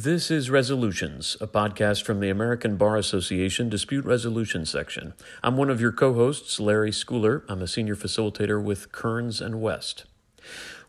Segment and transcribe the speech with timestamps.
[0.00, 5.12] This is Resolutions, a podcast from the American Bar Association Dispute Resolution Section.
[5.42, 7.42] I'm one of your co hosts, Larry Schooler.
[7.48, 10.04] I'm a senior facilitator with Kearns and West.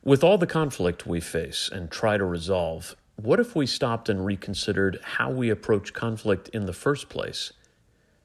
[0.03, 4.23] With all the conflict we face and try to resolve, what if we stopped and
[4.23, 7.51] reconsidered how we approach conflict in the first place?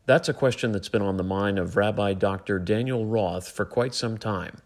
[0.04, 2.58] That's a question that's been on the mind of Rabbi Dr.
[2.58, 4.58] Daniel Roth for quite some time.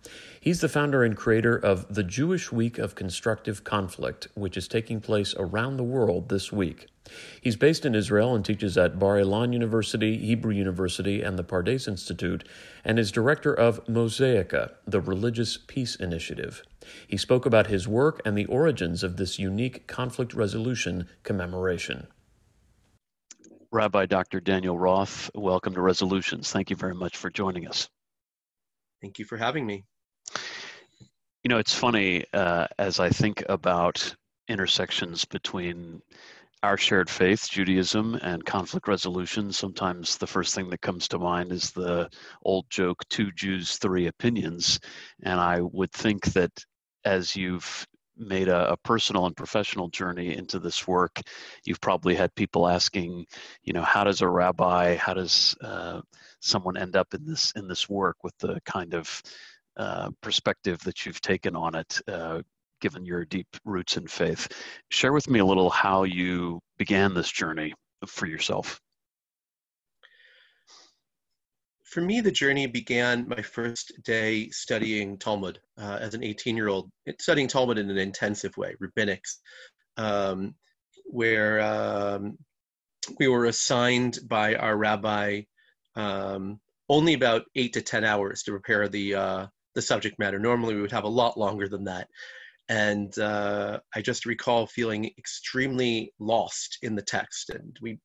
[0.49, 4.98] He's the founder and creator of the Jewish Week of Constructive Conflict, which is taking
[4.98, 6.87] place around the world this week.
[7.43, 11.87] He's based in Israel and teaches at Bar Ilan University, Hebrew University, and the Pardes
[11.87, 12.48] Institute,
[12.83, 16.62] and is director of Mosaica, the Religious Peace Initiative.
[17.07, 22.07] He spoke about his work and the origins of this unique conflict resolution commemoration.
[23.71, 24.41] Rabbi Dr.
[24.41, 26.51] Daniel Roth, welcome to Resolutions.
[26.51, 27.91] Thank you very much for joining us.
[29.02, 29.85] Thank you for having me.
[31.48, 34.15] You know, it's funny uh, as I think about
[34.48, 36.02] intersections between
[36.62, 39.51] our shared faith, Judaism, and conflict resolution.
[39.51, 42.10] Sometimes the first thing that comes to mind is the
[42.43, 44.79] old joke, two Jews, three opinions.
[45.23, 46.52] And I would think that
[47.07, 47.87] as you've
[48.19, 51.19] made a, a, personal and professional journey into this work,
[51.65, 53.24] you've probably had people asking,
[53.63, 56.02] you know, how does a rabbi, how does uh,
[56.41, 59.23] someone end up in this in this work with the kind of
[59.79, 62.43] uh, perspective that you've taken on it, uh,
[62.80, 64.48] given your deep roots in faith?
[64.91, 67.75] Share with me a little how you began this journey
[68.06, 68.81] for yourself
[71.88, 76.69] for me, the journey began my first day studying Talmud uh, as an 18 year
[76.69, 79.38] old, studying Talmud in an intensive way, rabbinics,
[79.97, 80.54] um,
[81.06, 82.37] where um,
[83.19, 85.42] we were assigned by our rabbi
[85.97, 86.60] um,
[86.91, 89.47] only about eight to 10 hours to prepare the, uh,
[89.78, 90.41] the subject matter.
[90.41, 92.09] Normally, we would have a lot longer than that.
[92.69, 97.50] And uh, I just recall feeling extremely lost in the text.
[97.50, 98.00] And we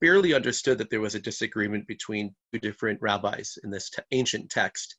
[0.00, 4.50] barely understood that there was a disagreement between two different rabbis in this te- ancient
[4.50, 4.96] text.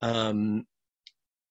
[0.00, 0.64] Um,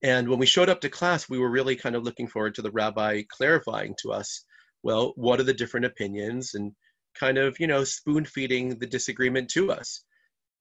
[0.02, 2.62] and when we showed up to class, we were really kind of looking forward to
[2.62, 4.44] the rabbi clarifying to us,
[4.82, 6.72] well, what are the different opinions and
[7.18, 10.02] kind of, you know, spoon feeding the disagreement to us.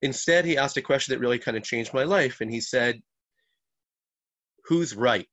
[0.02, 2.42] Instead, he asked a question that really kind of changed my life.
[2.42, 3.02] And he said,
[4.68, 5.28] Who's right?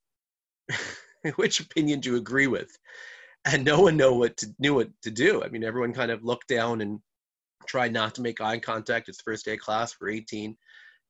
[1.37, 2.71] Which opinion do you agree with?
[3.45, 5.43] and no one know what to, knew what to do.
[5.43, 7.01] I mean, everyone kind of looked down and
[7.67, 9.09] tried not to make eye contact.
[9.09, 10.57] It's first day of class for 18,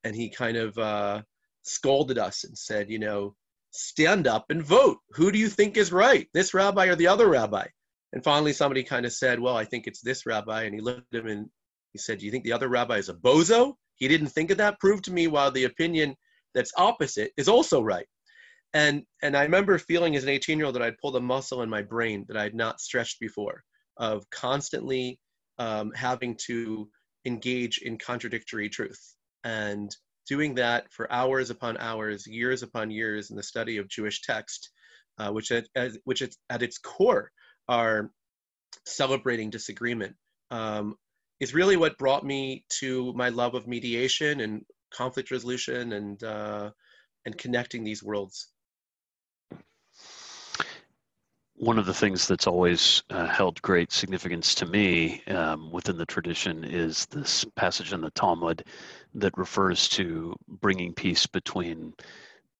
[0.03, 1.23] and he kind of uh,
[1.63, 3.34] scolded us and said, you know,
[3.71, 4.99] stand up and vote.
[5.11, 7.67] Who do you think is right, this rabbi or the other rabbi?
[8.13, 10.63] And finally, somebody kind of said, well, I think it's this rabbi.
[10.63, 11.49] And he looked at him and
[11.93, 13.75] he said, do you think the other rabbi is a bozo?
[13.97, 14.79] He didn't think of that.
[14.79, 16.15] Prove to me why the opinion
[16.55, 18.07] that's opposite is also right
[18.75, 21.62] and and i remember feeling as an 18 year old that i'd pulled a muscle
[21.62, 23.62] in my brain that i had not stretched before
[23.97, 25.19] of constantly
[25.59, 26.89] um, having to
[27.25, 29.15] engage in contradictory truth
[29.45, 29.97] and
[30.29, 34.71] doing that for hours upon hours years upon years in the study of jewish text
[35.19, 37.31] uh, which at, as, which at, at its core
[37.69, 38.11] are
[38.84, 40.17] celebrating disagreement
[40.51, 40.97] um,
[41.39, 46.71] is really what brought me to my love of mediation and conflict resolution and uh,
[47.27, 48.49] and connecting these worlds
[51.56, 56.06] one of the things that's always uh, held great significance to me um, within the
[56.06, 58.65] tradition is this passage in the Talmud
[59.15, 61.94] that refers to bringing peace between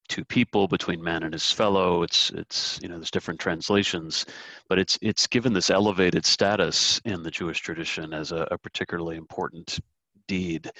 [0.09, 2.03] two people, between man and his fellow.
[2.03, 4.27] It's it's you know there's different translations,
[4.69, 9.17] but it's it's given this elevated status in the Jewish tradition as a, a particularly
[9.17, 9.81] important
[10.29, 10.71] deed,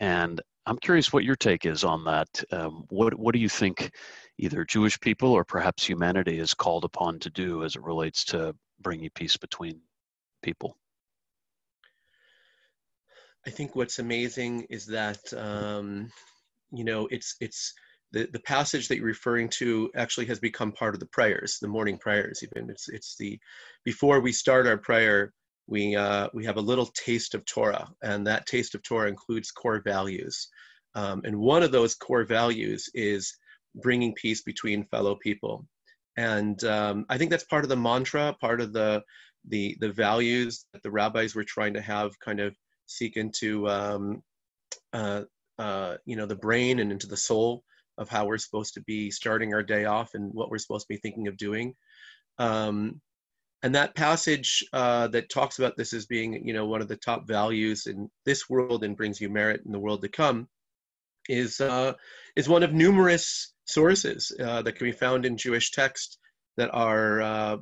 [0.00, 2.28] and I'm curious what your take is on that.
[2.52, 3.90] Um, what what do you think
[4.38, 8.54] either Jewish people or perhaps humanity is called upon to do as it relates to
[8.80, 9.80] bringing peace between
[10.42, 10.76] people?
[13.46, 16.10] I think what's amazing is that um,
[16.72, 17.72] you know it's it's
[18.12, 21.68] the, the passage that you're referring to actually has become part of the prayers, the
[21.68, 22.42] morning prayers.
[22.42, 23.38] Even it's it's the
[23.84, 25.32] before we start our prayer,
[25.70, 29.50] we uh, we have a little taste of Torah, and that taste of Torah includes
[29.50, 30.48] core values.
[30.94, 33.32] Um, and one of those core values is
[33.76, 35.64] bringing peace between fellow people.
[36.16, 39.02] And um, I think that's part of the mantra, part of the,
[39.48, 42.54] the, the values that the rabbis were trying to have kind of
[42.86, 44.22] seek into, um,
[44.92, 45.22] uh,
[45.58, 47.62] uh, you know, the brain and into the soul
[47.96, 50.94] of how we're supposed to be starting our day off and what we're supposed to
[50.94, 51.74] be thinking of doing.
[52.38, 53.00] Um,
[53.62, 56.96] and that passage uh, that talks about this as being, you know, one of the
[56.96, 60.48] top values in this world and brings you merit in the world to come,
[61.28, 61.92] is uh,
[62.36, 66.18] is one of numerous sources uh, that can be found in Jewish text
[66.56, 67.56] that are uh,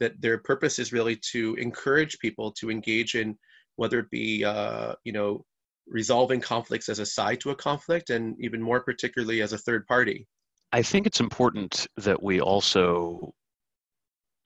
[0.00, 3.38] that their purpose is really to encourage people to engage in
[3.76, 5.44] whether it be uh, you know
[5.86, 9.86] resolving conflicts as a side to a conflict and even more particularly as a third
[9.86, 10.26] party.
[10.72, 13.32] I think it's important that we also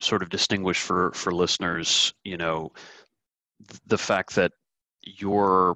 [0.05, 2.71] sort of distinguish for for listeners you know
[3.87, 4.51] the fact that
[5.03, 5.75] your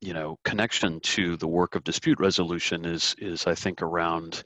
[0.00, 4.42] you know connection to the work of dispute resolution is is i think around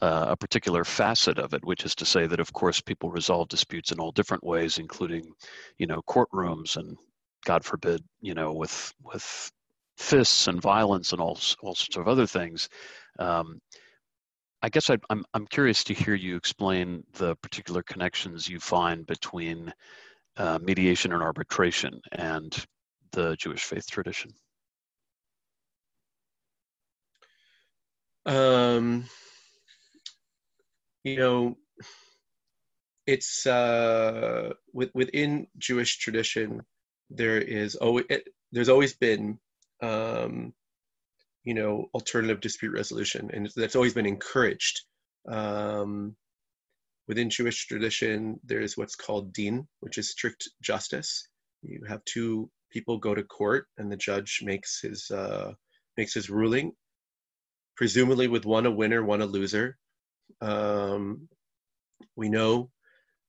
[0.00, 3.48] uh, a particular facet of it which is to say that of course people resolve
[3.48, 5.24] disputes in all different ways including
[5.78, 6.96] you know courtrooms and
[7.44, 9.50] god forbid you know with with
[10.02, 12.68] fists and violence and all all sorts of other things.
[13.18, 13.60] Um,
[14.62, 18.60] I guess i am I'm, I'm curious to hear you explain the particular connections you
[18.60, 19.72] find between
[20.36, 22.64] uh, mediation and arbitration and
[23.10, 24.30] the Jewish faith tradition.
[28.24, 29.04] Um,
[31.02, 31.56] you know,
[33.06, 36.62] it's uh, with, within Jewish tradition.
[37.10, 39.38] There is always it, there's always been
[39.82, 40.54] um,
[41.44, 44.80] you know alternative dispute resolution, and that's always been encouraged.
[45.28, 46.16] Um,
[47.08, 51.28] within Jewish tradition, there's what's called din, which is strict justice.
[51.62, 55.52] You have two people go to court, and the judge makes his uh,
[55.96, 56.72] makes his ruling,
[57.76, 59.76] presumably with one a winner, one a loser.
[60.40, 61.28] Um,
[62.16, 62.70] we know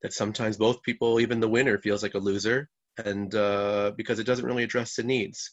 [0.02, 2.70] that sometimes both people, even the winner, feels like a loser,
[3.04, 5.52] and uh, because it doesn't really address the needs.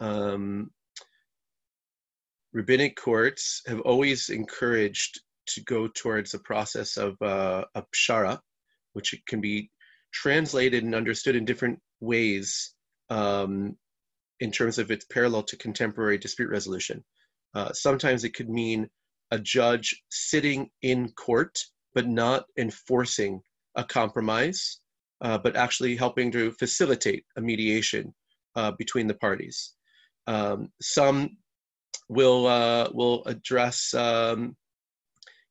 [0.00, 0.70] Um,
[2.52, 8.38] rabbinic courts have always encouraged to go towards a process of uh, a pshara,
[8.92, 9.70] which can be
[10.12, 12.74] translated and understood in different ways
[13.08, 13.76] um,
[14.40, 17.04] in terms of its parallel to contemporary dispute resolution.
[17.54, 18.88] Uh, sometimes it could mean
[19.30, 21.58] a judge sitting in court
[21.94, 23.40] but not enforcing
[23.76, 24.80] a compromise,
[25.20, 28.14] uh, but actually helping to facilitate a mediation
[28.56, 29.74] uh, between the parties.
[30.26, 31.36] Um, some
[32.08, 34.56] will uh, will address um,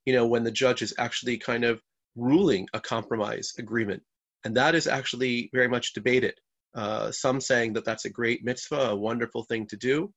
[0.09, 1.79] you know, when the judge is actually kind of
[2.15, 4.01] ruling a compromise agreement.
[4.43, 6.33] And that is actually very much debated.
[6.73, 10.11] Uh, some saying that that's a great mitzvah, a wonderful thing to do.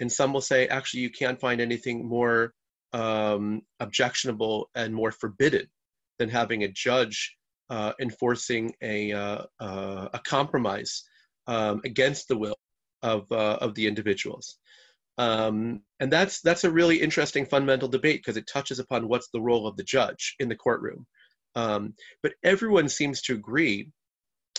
[0.00, 2.54] And some will say, actually, you can't find anything more
[2.94, 5.66] um, objectionable and more forbidden
[6.18, 7.36] than having a judge
[7.68, 11.02] uh, enforcing a, uh, uh a compromise
[11.46, 12.56] um, against the will
[13.02, 14.56] of, uh, of the individuals.
[15.18, 19.40] Um, and that's that's a really interesting fundamental debate because it touches upon what's the
[19.40, 21.06] role of the judge in the courtroom.
[21.54, 23.90] Um, but everyone seems to agree,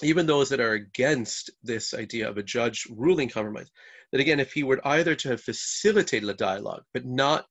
[0.01, 3.69] even those that are against this idea of a judge ruling compromise,
[4.11, 7.45] that again, if he were either to have facilitated a dialogue, but not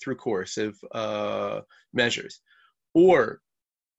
[0.00, 1.60] through coercive uh,
[1.92, 2.40] measures,
[2.94, 3.40] or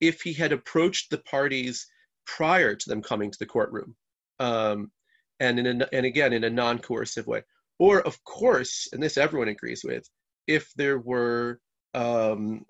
[0.01, 1.85] if he had approached the parties
[2.25, 3.95] prior to them coming to the courtroom,
[4.39, 4.91] um,
[5.39, 7.43] and in a, and again in a non-coercive way,
[7.79, 10.07] or, of course, and this everyone agrees with,
[10.47, 11.59] if there were,
[11.93, 12.65] um,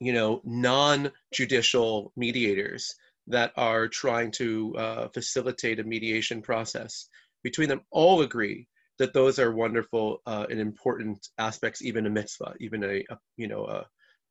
[0.00, 2.94] you know, non-judicial mediators
[3.26, 7.08] that are trying to uh, facilitate a mediation process
[7.42, 8.66] between them, all agree
[8.98, 13.48] that those are wonderful uh, and important aspects, even a mitzvah, even a, a you
[13.48, 13.64] know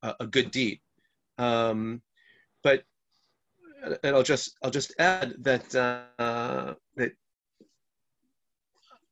[0.01, 0.79] a, a good deed.
[1.37, 2.01] Um,
[2.63, 2.83] but
[4.03, 7.11] and I'll just I'll just add that uh, that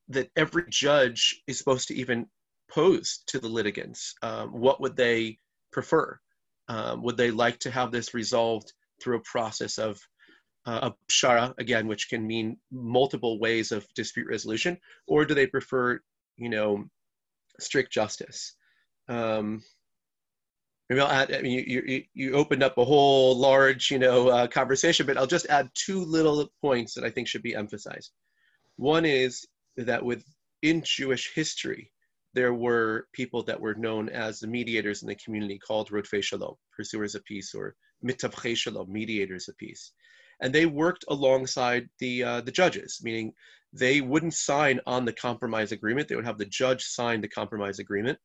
[0.09, 2.25] that every judge is supposed to even
[2.69, 4.13] pose to the litigants.
[4.21, 5.37] Um, what would they
[5.71, 6.19] prefer?
[6.67, 9.99] Um, would they like to have this resolved through a process of
[10.65, 15.47] uh, a pshara again, which can mean multiple ways of dispute resolution, or do they
[15.47, 15.99] prefer,
[16.37, 16.85] you know,
[17.59, 18.55] strict justice?
[19.07, 19.63] Um,
[20.89, 21.33] maybe I'll add.
[21.33, 25.17] I mean, you, you, you opened up a whole large, you know, uh, conversation, but
[25.17, 28.11] I'll just add two little points that I think should be emphasized.
[28.75, 29.47] One is
[29.85, 31.91] that within Jewish history,
[32.33, 36.55] there were people that were known as the mediators in the community called Rodfei Shalom,
[36.75, 39.91] pursuers of peace, or Mitavchei Shalom, mediators of peace.
[40.41, 43.33] And they worked alongside the, uh, the judges, meaning
[43.73, 46.07] they wouldn't sign on the compromise agreement.
[46.07, 48.17] They would have the judge sign the compromise agreement.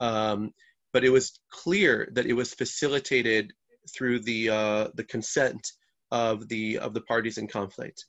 [0.00, 0.52] Um,
[0.92, 3.52] but it was clear that it was facilitated
[3.94, 5.72] through the, uh, the consent
[6.10, 8.06] of the, of the parties in conflict.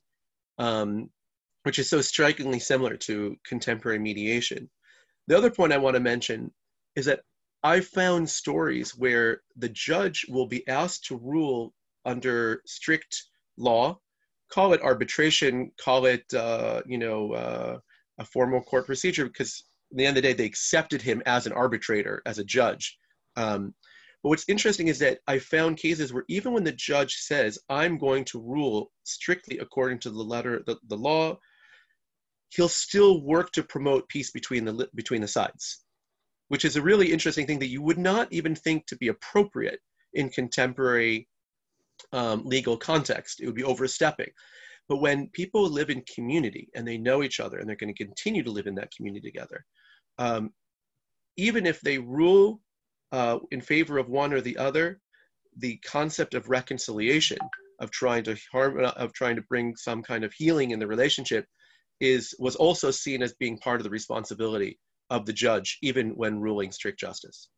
[0.58, 1.10] Um,
[1.64, 4.68] which is so strikingly similar to contemporary mediation.
[5.26, 6.50] The other point I want to mention
[6.96, 7.20] is that
[7.62, 11.74] I found stories where the judge will be asked to rule
[12.04, 13.24] under strict
[13.58, 13.98] law,
[14.50, 17.78] call it arbitration, call it uh, you know uh,
[18.18, 19.62] a formal court procedure, because
[19.92, 22.96] at the end of the day they accepted him as an arbitrator, as a judge.
[23.36, 23.74] Um,
[24.22, 27.98] But what's interesting is that I found cases where even when the judge says, I'm
[27.98, 31.38] going to rule strictly according to the letter, the, the law,
[32.50, 35.84] he'll still work to promote peace between the, between the sides,
[36.48, 39.80] which is a really interesting thing that you would not even think to be appropriate
[40.14, 41.28] in contemporary
[42.12, 43.40] um, legal context.
[43.40, 44.30] It would be overstepping.
[44.88, 48.04] But when people live in community and they know each other and they're going to
[48.04, 49.64] continue to live in that community together,
[50.18, 50.50] um,
[51.36, 52.60] even if they rule
[53.12, 55.00] uh, in favor of one or the other,
[55.56, 57.38] the concept of reconciliation,
[57.80, 61.46] of trying to harm, of trying to bring some kind of healing in the relationship,
[62.00, 64.78] is was also seen as being part of the responsibility
[65.10, 67.48] of the judge, even when ruling strict justice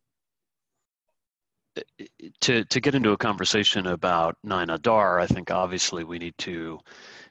[2.41, 6.79] to to get into a conversation about Nine Adar, I think obviously we need to,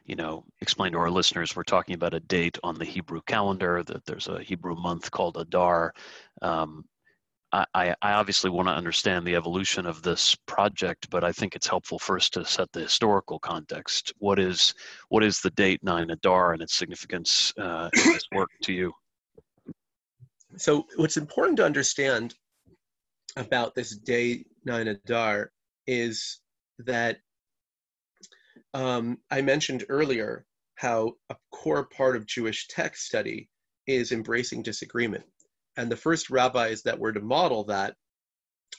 [0.05, 3.83] you know, explain to our listeners we're talking about a date on the Hebrew calendar.
[3.83, 5.93] That there's a Hebrew month called Adar.
[6.41, 6.85] Um,
[7.53, 11.67] I, I obviously want to understand the evolution of this project, but I think it's
[11.67, 14.13] helpful first to set the historical context.
[14.19, 14.73] What is
[15.09, 18.93] what is the date Nine Adar and its significance uh, in this work to you?
[20.57, 22.35] So, what's important to understand
[23.37, 25.51] about this day nine Adar
[25.87, 26.39] is
[26.79, 27.17] that
[28.73, 33.49] um, I mentioned earlier how a core part of Jewish text study
[33.87, 35.23] is embracing disagreement.
[35.77, 37.95] And the first rabbis that were to model that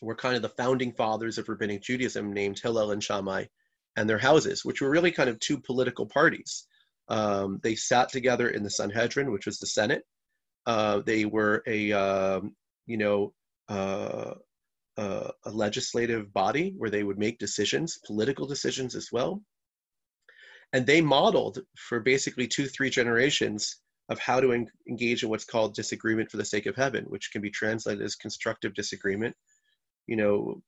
[0.00, 3.44] were kind of the founding fathers of rabbinic Judaism, named Hillel and Shammai,
[3.96, 6.66] and their houses, which were really kind of two political parties.
[7.08, 10.02] Um, they sat together in the Sanhedrin, which was the Senate.
[10.66, 12.54] Uh, they were a, um,
[12.86, 13.32] you know,
[13.68, 14.34] uh,
[14.96, 19.42] uh, a legislative body where they would make decisions, political decisions as well.
[20.72, 25.44] And they modeled for basically two, three generations of how to en- engage in what's
[25.44, 29.34] called disagreement for the sake of heaven, which can be translated as constructive disagreement.
[30.06, 30.62] You know,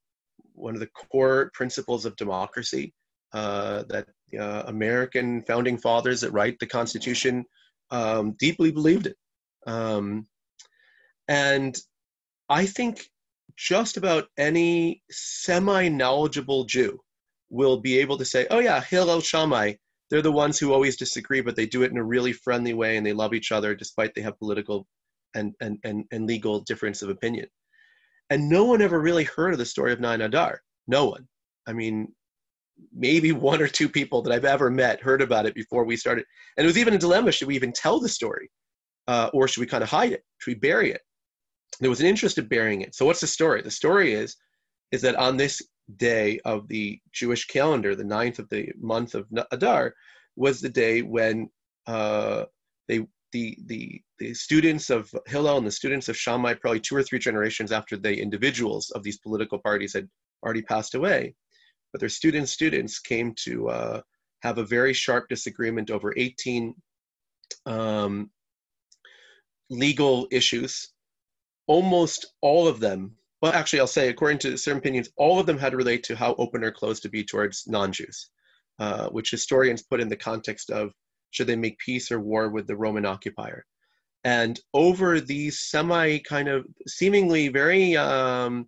[0.54, 2.94] one of the core principles of democracy
[3.32, 4.06] uh, that
[4.38, 7.44] uh, American founding fathers that write the Constitution
[7.90, 9.16] um, deeply believed it.
[9.66, 10.26] Um,
[11.28, 11.76] and
[12.48, 13.08] I think
[13.56, 17.00] just about any semi-knowledgeable Jew
[17.50, 19.74] will be able to say, "Oh yeah, Hillel Shammai,
[20.14, 22.96] they're the ones who always disagree, but they do it in a really friendly way
[22.96, 24.86] and they love each other despite they have political
[25.34, 27.48] and and and, and legal difference of opinion."
[28.30, 30.60] And no one ever really heard of the story of Nine Adar.
[30.86, 31.26] No one.
[31.66, 32.14] I mean,
[32.94, 36.24] maybe one or two people that I've ever met heard about it before we started.
[36.56, 38.48] And it was even a dilemma: should we even tell the story,
[39.08, 40.22] uh, or should we kind of hide it?
[40.38, 41.00] Should we bury it?
[41.80, 42.94] there was an interest in burying it.
[42.94, 43.60] So what's the story?
[43.60, 44.36] The story is
[44.92, 45.60] is that on this
[45.96, 49.94] day of the Jewish calendar, the ninth of the month of Adar,
[50.36, 51.50] was the day when
[51.86, 52.44] uh,
[52.88, 57.02] they the the the students of Hillel and the students of Shammai, probably two or
[57.02, 60.08] three generations after the individuals of these political parties had
[60.44, 61.34] already passed away,
[61.92, 64.00] but their students' students came to uh,
[64.42, 66.74] have a very sharp disagreement over 18
[67.66, 68.30] um,
[69.70, 70.92] legal issues.
[71.66, 75.58] Almost all of them, well, actually, I'll say, according to certain opinions, all of them
[75.58, 78.30] had to relate to how open or closed to be towards non Jews,
[78.78, 80.92] uh, which historians put in the context of
[81.30, 83.66] should they make peace or war with the Roman occupier.
[84.24, 88.66] And over these semi kind of seemingly very, um,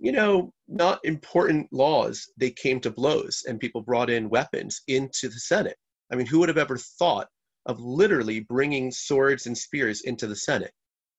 [0.00, 5.28] you know, not important laws, they came to blows and people brought in weapons into
[5.28, 5.76] the Senate.
[6.10, 7.28] I mean, who would have ever thought
[7.66, 10.72] of literally bringing swords and spears into the Senate?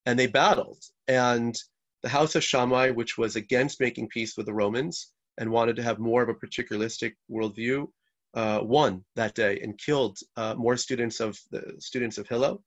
[0.06, 0.84] and they battled.
[1.08, 1.56] And
[2.04, 5.84] the House of Shammai, which was against making peace with the Romans and wanted to
[5.84, 7.88] have more of a particularistic worldview,
[8.36, 12.62] uh, won that day and killed uh, more students of the students of Hillel.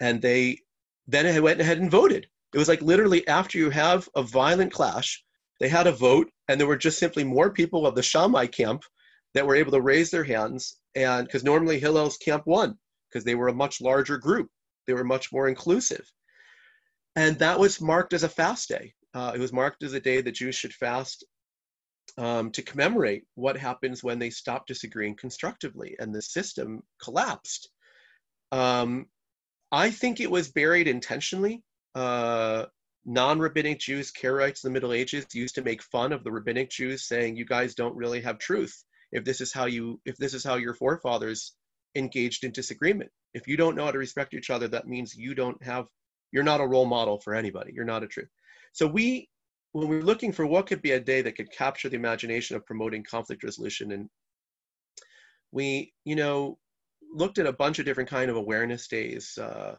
[0.00, 0.58] And they
[1.06, 2.26] then went ahead and voted.
[2.52, 5.22] It was like literally after you have a violent clash,
[5.60, 8.82] they had a vote, and there were just simply more people of the Shammai camp
[9.34, 10.76] that were able to raise their hands.
[10.96, 12.76] And because normally Hillel's camp won
[13.08, 14.48] because they were a much larger group,
[14.86, 16.04] they were much more inclusive
[17.16, 18.94] and that was marked as a fast day.
[19.14, 21.24] Uh, it was marked as a day that Jews should fast
[22.18, 27.70] um, to commemorate what happens when they stop disagreeing constructively and the system collapsed.
[28.52, 29.06] Um,
[29.70, 31.62] I think it was buried intentionally.
[31.94, 32.66] Uh,
[33.04, 37.06] non-rabbinic Jews, Karaites in the Middle Ages, used to make fun of the rabbinic Jews,
[37.06, 38.84] saying, "You guys don't really have truth.
[39.12, 41.54] If this is how you, if this is how your forefathers
[41.94, 45.34] engaged in disagreement, if you don't know how to respect each other, that means you
[45.34, 45.86] don't have
[46.34, 47.72] you're not a role model for anybody.
[47.72, 48.28] You're not a truth.
[48.72, 49.28] So we,
[49.70, 52.66] when we're looking for what could be a day that could capture the imagination of
[52.66, 54.10] promoting conflict resolution, and
[55.52, 56.58] we, you know,
[57.14, 59.76] looked at a bunch of different kind of awareness days uh,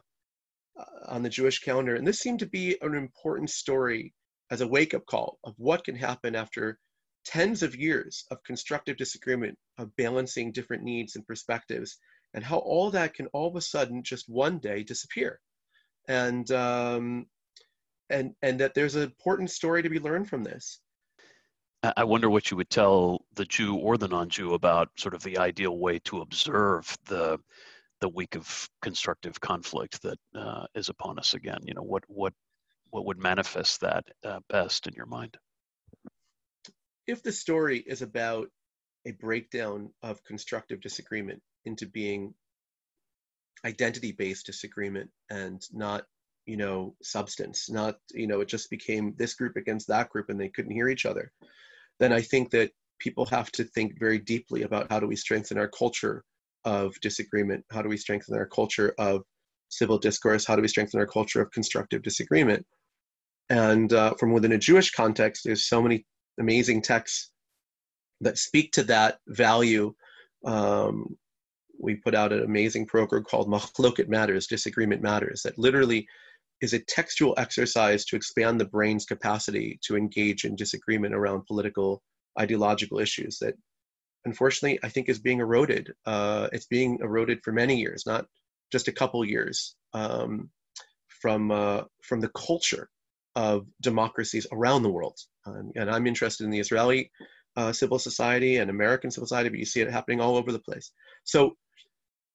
[0.80, 4.14] uh, on the Jewish calendar, and this seemed to be an important story
[4.50, 6.78] as a wake up call of what can happen after
[7.26, 11.98] tens of years of constructive disagreement, of balancing different needs and perspectives,
[12.32, 15.38] and how all that can all of a sudden just one day disappear.
[16.08, 17.26] And um,
[18.08, 20.80] and and that there's an important story to be learned from this.
[21.96, 25.38] I wonder what you would tell the Jew or the non-Jew about sort of the
[25.38, 27.38] ideal way to observe the
[28.00, 31.60] the week of constructive conflict that uh, is upon us again.
[31.64, 32.32] You know, what what
[32.90, 35.36] what would manifest that uh, best in your mind?
[37.06, 38.48] If the story is about
[39.04, 42.34] a breakdown of constructive disagreement into being
[43.64, 46.04] identity-based disagreement and not
[46.44, 50.40] you know substance not you know it just became this group against that group and
[50.40, 51.32] they couldn't hear each other
[51.98, 55.58] then i think that people have to think very deeply about how do we strengthen
[55.58, 56.24] our culture
[56.64, 57.64] of disagreement?
[57.70, 59.22] How do we strengthen our culture of
[59.68, 60.46] civil discourse?
[60.46, 62.64] How do we strengthen our culture of constructive disagreement?
[63.48, 66.04] And uh, from within a jewish context there's so many
[66.40, 67.30] amazing texts
[68.20, 69.94] that speak to that value
[70.44, 71.16] um,
[71.78, 76.06] we put out an amazing program called Machloket Matters, Disagreement Matters, that literally
[76.60, 82.02] is a textual exercise to expand the brain's capacity to engage in disagreement around political
[82.38, 83.54] ideological issues that
[84.24, 85.92] unfortunately i think is being eroded.
[86.04, 88.26] Uh, it's being eroded for many years not
[88.72, 90.50] just a couple years um,
[91.08, 92.88] from uh, from the culture
[93.36, 95.18] of democracies around the world.
[95.46, 97.10] Um, and i'm interested in the israeli
[97.56, 100.58] uh, civil society and american civil society but you see it happening all over the
[100.58, 100.90] place.
[101.24, 101.56] So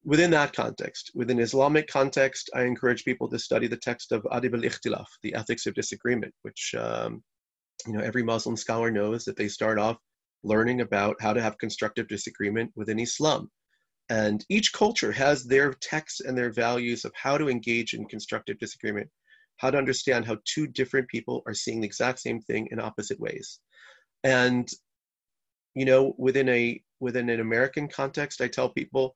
[0.04, 4.54] within that context, within Islamic context, I encourage people to study the text of Adab
[4.54, 7.22] al-Ikhtilaf, the Ethics of Disagreement, which um,
[7.86, 9.98] you know every Muslim scholar knows that they start off
[10.44, 13.50] learning about how to have constructive disagreement within Islam.
[14.08, 18.58] And each culture has their texts and their values of how to engage in constructive
[18.58, 19.08] disagreement,
[19.58, 23.20] how to understand how two different people are seeing the exact same thing in opposite
[23.20, 23.60] ways.
[24.24, 24.68] And
[25.74, 29.14] you know, within a within an American context, I tell people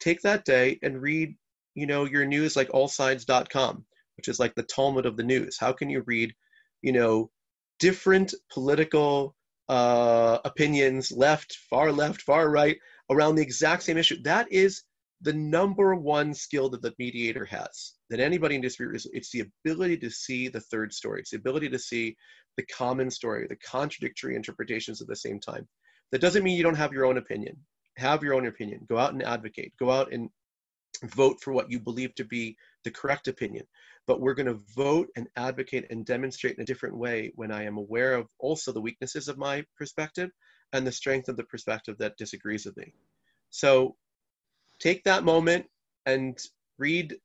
[0.00, 1.34] take that day and read,
[1.74, 3.84] you know, your news like allsides.com,
[4.16, 5.58] which is like the Talmud of the news.
[5.58, 6.34] How can you read,
[6.82, 7.30] you know,
[7.78, 9.34] different political
[9.68, 12.78] uh, opinions, left, far left, far right,
[13.10, 14.22] around the exact same issue?
[14.22, 14.82] That is
[15.20, 19.44] the number one skill that the mediator has that anybody in dispute is it's the
[19.64, 22.16] ability to see the third story it's the ability to see
[22.56, 25.66] the common story the contradictory interpretations at the same time
[26.12, 27.56] that doesn't mean you don't have your own opinion
[27.98, 28.86] have your own opinion.
[28.88, 29.72] Go out and advocate.
[29.78, 30.30] Go out and
[31.04, 33.66] vote for what you believe to be the correct opinion.
[34.06, 37.64] But we're going to vote and advocate and demonstrate in a different way when i
[37.64, 40.30] am aware of also the weaknesses of my perspective
[40.72, 42.92] and the strength of the perspective that disagrees with me.
[43.50, 43.96] So
[44.78, 45.66] take that moment
[46.06, 46.38] and
[46.78, 47.16] read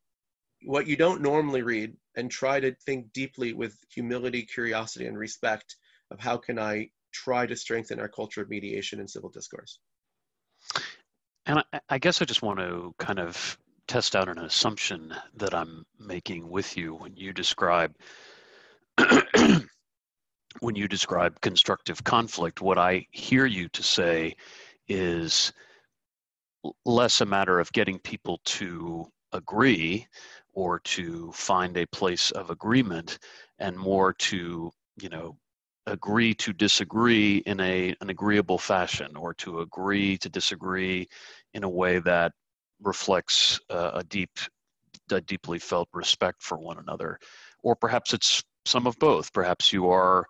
[0.63, 5.75] what you don't normally read and try to think deeply with humility curiosity and respect
[6.09, 9.79] of how can i try to strengthen our culture of mediation and civil discourse
[11.45, 15.53] and I, I guess I just want to kind of test out an assumption that
[15.53, 17.93] I'm making with you when you describe
[20.59, 22.61] when you describe constructive conflict.
[22.61, 24.35] What I hear you to say
[24.87, 25.51] is
[26.85, 30.07] less a matter of getting people to agree
[30.53, 33.19] or to find a place of agreement
[33.59, 35.37] and more to you know
[35.87, 41.07] agree to disagree in a an agreeable fashion or to agree to disagree
[41.53, 42.31] in a way that
[42.81, 44.31] reflects uh, a deep
[45.11, 47.19] a deeply felt respect for one another.
[47.63, 49.33] Or perhaps it's some of both.
[49.33, 50.25] Perhaps you are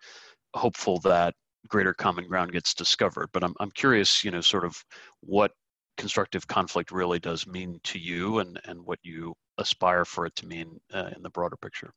[0.56, 1.36] hopeful that
[1.68, 3.30] greater common ground gets discovered.
[3.34, 4.76] But i'm, I'm curious you know sort of
[5.22, 5.52] what
[5.98, 10.48] constructive conflict really does mean to you and and what you aspire for it to
[10.48, 11.94] mean uh, in the broader picture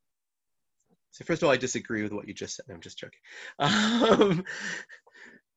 [1.16, 2.66] so first of all, I disagree with what you just said.
[2.68, 3.20] No, I'm just joking.
[3.58, 4.44] Um,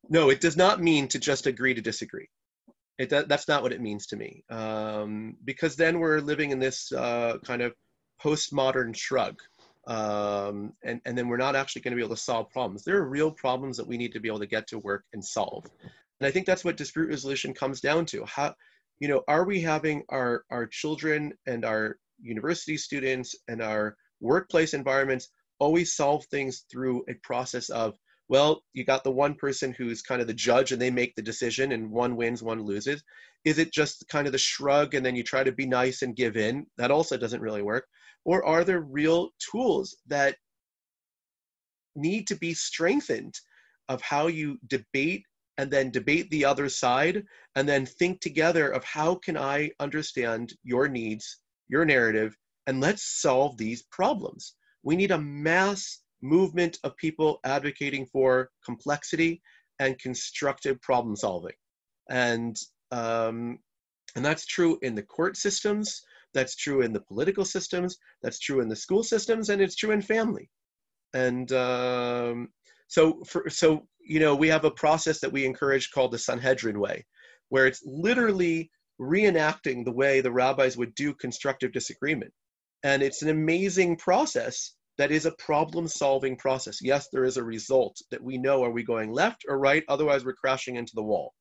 [0.09, 2.29] no, it does not mean to just agree to disagree.
[2.97, 4.45] It, that, that's not what it means to me.
[4.49, 7.75] Um, because then we're living in this uh, kind of
[8.23, 9.41] postmodern shrug.
[9.85, 12.85] Um, and, and then we're not actually going to be able to solve problems.
[12.85, 15.23] There are real problems that we need to be able to get to work and
[15.23, 15.65] solve.
[15.83, 18.23] And I think that's what dispute resolution comes down to.
[18.25, 18.55] How,
[19.01, 24.73] you know, are we having our, our children and our university students and our workplace
[24.73, 27.97] environments always solve things through a process of
[28.29, 31.21] well you got the one person who's kind of the judge and they make the
[31.21, 33.03] decision and one wins one loses.
[33.45, 36.15] Is it just kind of the shrug and then you try to be nice and
[36.15, 36.65] give in?
[36.77, 37.85] That also doesn't really work.
[38.25, 40.35] Or are there real tools that
[41.95, 43.35] need to be strengthened
[43.87, 45.23] of how you debate
[45.57, 47.23] and then debate the other side
[47.55, 52.35] and then think together of how can i understand your needs your narrative
[52.67, 59.41] and let's solve these problems we need a mass movement of people advocating for complexity
[59.79, 61.55] and constructive problem solving.
[62.09, 62.57] And,
[62.91, 63.59] um,
[64.15, 66.01] and that's true in the court systems,
[66.33, 69.91] that's true in the political systems, that's true in the school systems, and it's true
[69.91, 70.49] in family.
[71.13, 72.49] And um,
[72.87, 76.79] so, for, so you know, we have a process that we encourage called the Sanhedrin
[76.79, 77.05] way,
[77.49, 82.33] where it's literally reenacting the way the rabbis would do constructive disagreement.
[82.83, 86.79] And it's an amazing process that is a problem solving process.
[86.81, 90.25] Yes, there is a result that we know are we going left or right, otherwise,
[90.25, 91.33] we're crashing into the wall.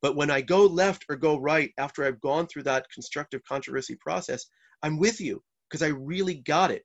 [0.00, 3.96] But when I go left or go right after I've gone through that constructive controversy
[4.00, 4.46] process,
[4.82, 6.84] I'm with you because I really got it.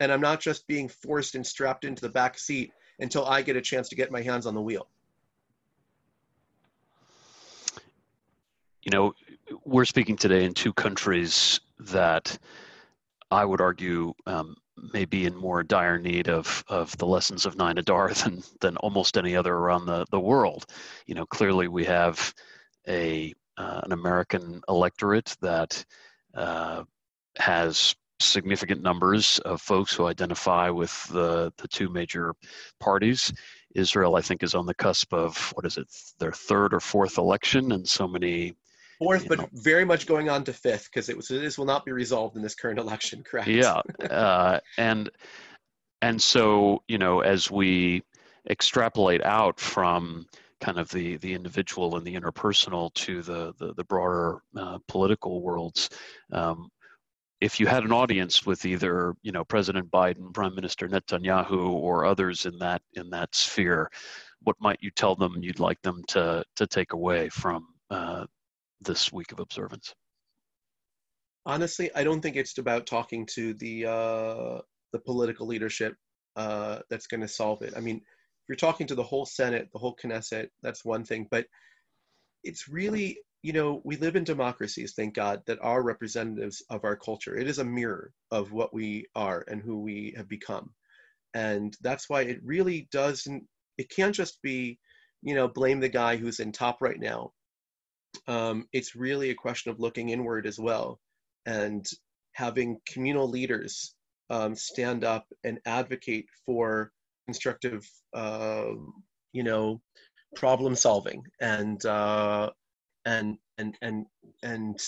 [0.00, 3.56] And I'm not just being forced and strapped into the back seat until I get
[3.56, 4.88] a chance to get my hands on the wheel.
[8.82, 9.14] You know,
[9.64, 12.38] we're speaking today in two countries that
[13.34, 14.56] I would argue um,
[14.92, 18.76] may be in more dire need of, of the lessons of Nine Adar than, than
[18.78, 20.66] almost any other around the, the world.
[21.06, 22.32] You know, clearly we have
[22.88, 25.84] a, uh, an American electorate that
[26.34, 26.84] uh,
[27.36, 32.34] has significant numbers of folks who identify with the, the two major
[32.78, 33.32] parties.
[33.74, 35.88] Israel, I think, is on the cusp of what is it,
[36.20, 38.54] their third or fourth election, and so many.
[38.98, 41.84] Fourth, but know, very much going on to fifth because it was this will not
[41.84, 43.22] be resolved in this current election.
[43.28, 43.48] Correct.
[43.48, 43.80] Yeah,
[44.10, 45.10] uh, and
[46.02, 48.02] and so you know as we
[48.48, 50.26] extrapolate out from
[50.60, 55.42] kind of the the individual and the interpersonal to the the, the broader uh, political
[55.42, 55.90] worlds.
[56.32, 56.70] Um,
[57.40, 62.04] if you had an audience with either you know President Biden, Prime Minister Netanyahu, or
[62.04, 63.90] others in that in that sphere,
[64.42, 68.24] what might you tell them you'd like them to to take away from uh,
[68.84, 69.94] this week of observance?
[71.46, 74.60] Honestly, I don't think it's about talking to the uh,
[74.92, 75.94] the political leadership
[76.36, 77.74] uh, that's going to solve it.
[77.76, 81.26] I mean, if you're talking to the whole Senate, the whole Knesset, that's one thing,
[81.30, 81.46] but
[82.42, 86.96] it's really you know, we live in democracies, thank God, that are representatives of our
[86.96, 87.36] culture.
[87.36, 90.70] It is a mirror of what we are and who we have become.
[91.34, 93.44] And that's why it really doesn't,
[93.76, 94.78] it can't just be,
[95.20, 97.32] you know, blame the guy who's in top right now.
[98.26, 101.00] Um, it's really a question of looking inward as well
[101.46, 101.86] and
[102.32, 103.94] having communal leaders
[104.30, 106.92] um, stand up and advocate for
[107.26, 108.70] constructive, uh,
[109.32, 109.80] you know,
[110.34, 112.50] problem solving and uh,
[113.04, 114.06] and and and
[114.42, 114.78] and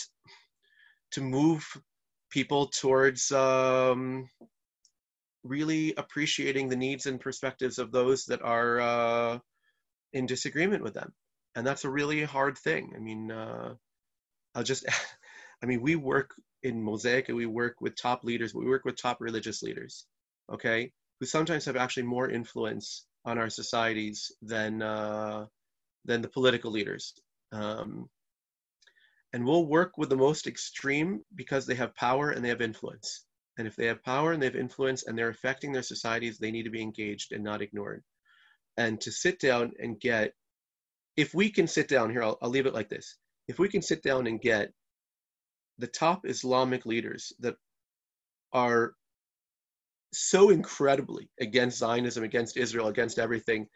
[1.13, 1.65] to move
[2.31, 4.29] people towards um,
[5.45, 9.39] really appreciating the needs and perspectives of those that are uh,
[10.13, 11.13] in disagreement with them
[11.57, 13.75] and that's a really hard thing i mean uh,
[14.55, 14.85] i'll just
[15.63, 19.01] i mean we work in mosaic and we work with top leaders we work with
[19.01, 20.07] top religious leaders
[20.53, 25.45] okay who sometimes have actually more influence on our societies than uh,
[26.05, 27.15] than the political leaders
[27.53, 28.09] um,
[29.33, 33.27] and we'll work with the most extreme because they have power and they have influence.
[33.59, 36.51] And if they have power and they have influence and they're affecting their societies, they
[36.51, 38.03] need to be engaged and not ignored.
[38.79, 40.33] And to sit down and get,
[41.17, 43.17] if we can sit down here, I'll, I'll leave it like this.
[43.49, 44.73] If we can sit down and get
[45.79, 47.55] the top Islamic leaders that
[48.53, 48.95] are
[50.13, 53.67] so incredibly against Zionism, against Israel, against everything,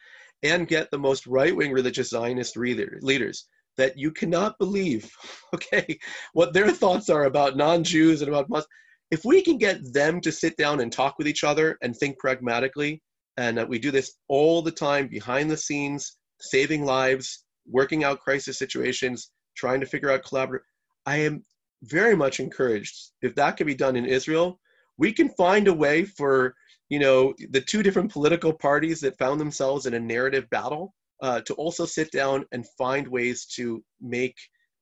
[0.42, 5.11] and get the most right wing religious Zionist leaders that you cannot believe,
[5.55, 5.98] okay,
[6.33, 8.66] what their thoughts are about non Jews and about Muslims.
[9.11, 12.18] If we can get them to sit down and talk with each other and think
[12.18, 13.03] pragmatically,
[13.37, 18.59] and we do this all the time behind the scenes, saving lives, working out crisis
[18.59, 20.61] situations, trying to figure out collaborative.
[21.07, 21.42] I am
[21.85, 24.61] very much encouraged if that can be done in Israel.
[24.98, 26.55] We can find a way for
[26.88, 31.40] you know the two different political parties that found themselves in a narrative battle uh,
[31.42, 34.37] to also sit down and find ways to make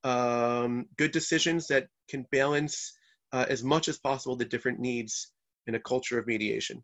[0.05, 2.93] um, good decisions that can balance
[3.33, 5.33] uh, as much as possible the different needs
[5.67, 6.83] in a culture of mediation.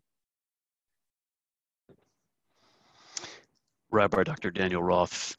[3.95, 4.51] Rabbi Dr.
[4.51, 5.37] Daniel Roth,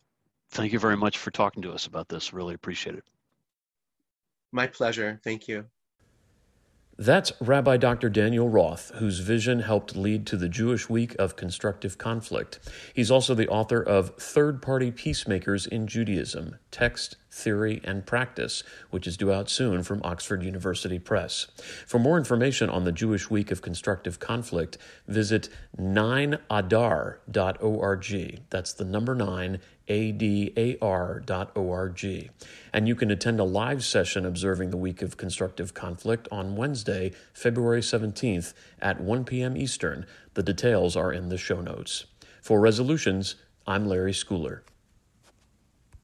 [0.53, 2.33] thank you very much for talking to us about this.
[2.33, 3.05] Really appreciate it.
[4.51, 5.21] My pleasure.
[5.23, 5.67] Thank you.
[6.99, 8.09] That's Rabbi Dr.
[8.09, 12.59] Daniel Roth, whose vision helped lead to the Jewish Week of Constructive Conflict.
[12.95, 19.07] He's also the author of Third Party Peacemakers in Judaism Text, Theory, and Practice, which
[19.07, 21.47] is due out soon from Oxford University Press.
[21.87, 27.21] For more information on the Jewish Week of Constructive Conflict, visit 9adar.org.
[28.51, 31.21] That's the number 9, adar.org.
[32.73, 37.13] And you can attend a live session observing the week of constructive conflict on Wednesday,
[37.33, 39.57] February 17th at 1 p.m.
[39.57, 40.07] Eastern.
[40.35, 42.07] The details are in the show notes.
[42.43, 43.35] For resolutions,
[43.67, 44.61] I'm Larry Schooler.